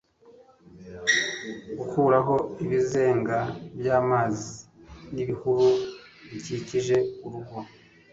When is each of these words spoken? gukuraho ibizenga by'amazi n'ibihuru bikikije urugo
gukuraho 1.77 2.35
ibizenga 2.63 3.37
by'amazi 3.79 4.47
n'ibihuru 5.13 5.67
bikikije 6.31 6.95
urugo 7.25 7.57